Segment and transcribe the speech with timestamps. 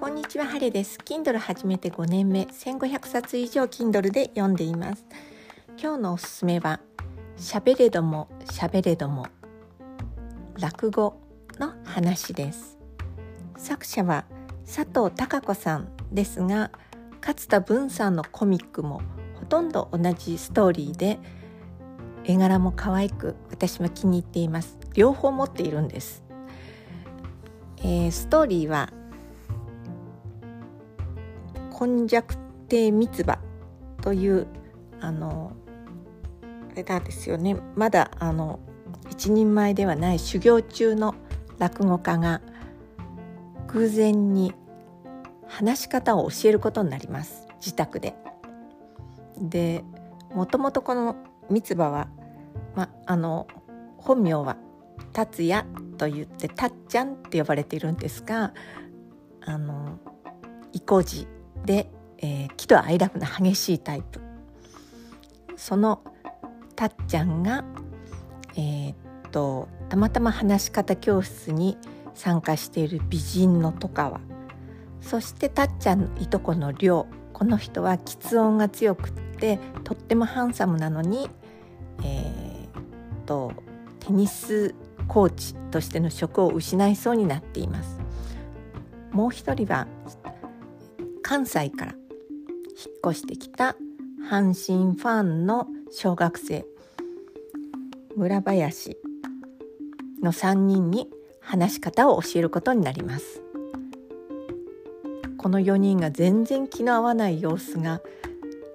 [0.00, 0.96] こんにちは、ハレです。
[1.04, 5.04] Kindle 始めて5年目、1500冊以上 Kindle で読んでいます。
[5.78, 6.80] 今日のおすすめは、
[7.36, 9.26] 喋れども喋れども、
[10.58, 11.20] 落語
[11.58, 12.78] の話です。
[13.58, 14.24] 作者は
[14.64, 16.70] 佐藤孝子さんですが、
[17.20, 19.02] 勝田文さんのコミックも
[19.38, 21.18] ほとんど同じストーリーで、
[22.24, 24.78] 絵柄も可愛く私も気に入っています。
[24.94, 26.24] 両方持っているんです。
[27.82, 28.90] えー、ストーリーは
[31.80, 32.36] 根弱
[32.68, 33.38] 亭三つ葉
[34.02, 34.46] という
[35.00, 35.52] あの
[36.72, 38.60] あれなんですよねまだあの
[39.08, 41.14] 一人前ではない修行中の
[41.58, 42.40] 落語家が
[43.68, 44.54] 偶然に
[45.46, 48.14] 話し方を教えることになります自宅で。
[49.40, 49.84] で
[50.34, 51.16] もともとこの
[51.48, 52.08] 三つ葉は、
[52.74, 53.46] ま、あの
[53.96, 54.56] 本名は
[55.12, 58.52] 達也と言ってたっちゃんって呼ばれているんですが
[59.40, 59.98] あの
[60.72, 61.26] 意固地
[61.64, 64.20] で、えー、喜怒哀楽の激しいタイプ。
[65.56, 66.02] その
[66.74, 67.64] たっちゃんが、
[68.56, 68.96] えー、っ
[69.30, 71.76] とたまたま話し方教室に
[72.14, 74.20] 参加している美人の戸川
[75.02, 81.28] そしてたっちゃんのいとこの亮この人は喫音が強くってとってもハンサムなのに、
[82.02, 83.52] えー、と
[84.00, 84.74] テニス
[85.08, 87.98] コーチとしての職を失いそうになっています。
[89.12, 89.86] もう一人は
[91.30, 93.76] 関西から引っ越してきた
[94.28, 96.66] 阪神ファンの小学生
[98.16, 98.96] 村林
[100.24, 101.08] の3人に
[101.40, 103.44] 話し方を教えることになります
[105.38, 108.00] この4人が全然気の合わない様子が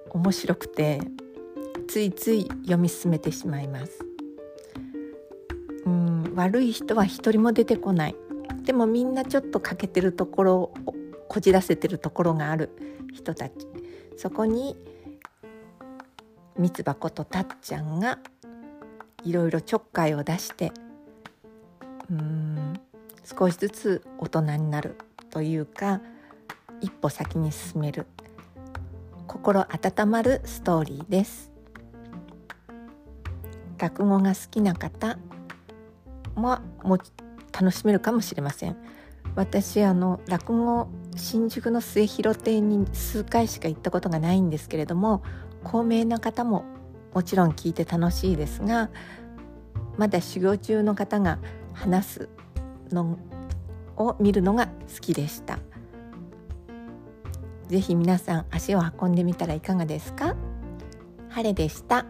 [0.08, 1.02] 面白くて
[1.88, 4.02] ついつい読み進めてしまいます
[5.84, 8.16] うん悪い人は一人も出てこない。
[8.64, 10.74] でもみんなちょっと欠けてるところを
[11.28, 12.70] こじらせてるところがある
[13.12, 13.54] 人たち。
[14.16, 14.76] そこに
[16.56, 18.18] 三つ葉ことたっちゃんが
[19.24, 20.72] いろいろちょっかいを出して
[22.10, 22.72] うん
[23.24, 24.96] 少しずつ大人になる
[25.30, 26.00] というか
[26.80, 28.06] 一歩先に進める。
[29.26, 31.50] 心温まるストーリーです。
[33.78, 35.18] 落語が好きな方
[36.34, 36.98] もも
[37.52, 38.76] 楽しめるかもしれません。
[39.34, 45.22] 私あの落語新宿の末広亭に数回しか行ったことがないんですけれども
[45.64, 46.64] 高名な方も
[47.14, 48.90] もちろん聞いて楽しいですが
[49.96, 51.38] まだ修行中の方が
[51.72, 52.28] 話す
[52.90, 53.18] の
[53.96, 55.58] を見るのが好きでした。
[57.68, 60.36] ぜひ皆さん足を運んでみたらいかがですか？
[61.30, 62.04] 晴れでした。